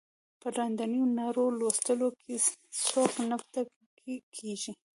په 0.41 0.47
لاندنیو 0.57 1.05
نارو 1.19 1.45
لوستلو 1.59 2.07
کې 2.21 2.33
څوک 2.85 3.11
نه 3.29 3.37
ټکنی 3.53 4.15
کیږي. 4.35 4.71